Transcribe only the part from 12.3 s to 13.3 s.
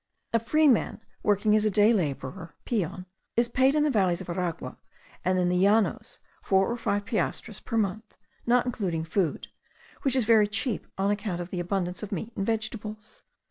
and vegetables.